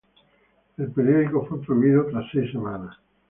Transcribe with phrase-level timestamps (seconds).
[0.77, 2.97] El periódico fue prohibido tras seis semanas.